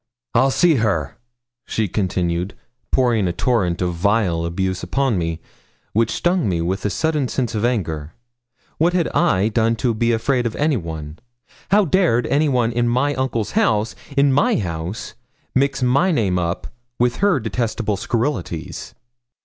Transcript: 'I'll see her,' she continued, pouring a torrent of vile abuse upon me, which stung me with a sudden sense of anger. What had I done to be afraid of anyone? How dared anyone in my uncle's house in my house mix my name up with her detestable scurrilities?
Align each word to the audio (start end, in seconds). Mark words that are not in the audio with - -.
'I'll 0.33 0.49
see 0.49 0.75
her,' 0.77 1.19
she 1.67 1.87
continued, 1.87 2.55
pouring 2.91 3.27
a 3.27 3.31
torrent 3.31 3.83
of 3.83 3.93
vile 3.93 4.45
abuse 4.45 4.81
upon 4.81 5.15
me, 5.15 5.39
which 5.93 6.09
stung 6.09 6.49
me 6.49 6.59
with 6.59 6.83
a 6.85 6.89
sudden 6.89 7.27
sense 7.27 7.53
of 7.53 7.63
anger. 7.63 8.15
What 8.79 8.93
had 8.93 9.09
I 9.09 9.49
done 9.49 9.75
to 9.75 9.93
be 9.93 10.11
afraid 10.11 10.47
of 10.47 10.55
anyone? 10.55 11.19
How 11.69 11.85
dared 11.85 12.25
anyone 12.25 12.71
in 12.71 12.89
my 12.89 13.13
uncle's 13.13 13.51
house 13.51 13.93
in 14.17 14.33
my 14.33 14.55
house 14.55 15.13
mix 15.53 15.83
my 15.83 16.09
name 16.11 16.39
up 16.39 16.65
with 16.97 17.17
her 17.17 17.39
detestable 17.39 17.95
scurrilities? 17.95 18.95